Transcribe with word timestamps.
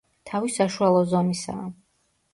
თავი 0.29 0.49
საშუალო 0.53 1.03
ზომისაა. 1.13 1.71